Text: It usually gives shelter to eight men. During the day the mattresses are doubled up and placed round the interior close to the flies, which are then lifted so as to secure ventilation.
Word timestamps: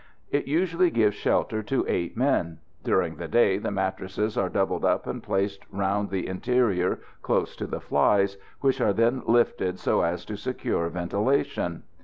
It 0.31 0.47
usually 0.47 0.89
gives 0.89 1.15
shelter 1.15 1.61
to 1.61 1.85
eight 1.87 2.17
men. 2.17 2.57
During 2.83 3.17
the 3.17 3.27
day 3.27 3.59
the 3.59 3.69
mattresses 3.69 4.35
are 4.35 4.49
doubled 4.49 4.83
up 4.83 5.05
and 5.05 5.21
placed 5.21 5.63
round 5.71 6.09
the 6.09 6.25
interior 6.25 7.01
close 7.21 7.55
to 7.57 7.67
the 7.67 7.79
flies, 7.79 8.37
which 8.61 8.81
are 8.81 8.93
then 8.93 9.21
lifted 9.27 9.77
so 9.77 10.01
as 10.01 10.25
to 10.25 10.37
secure 10.37 10.89
ventilation. 10.89 11.83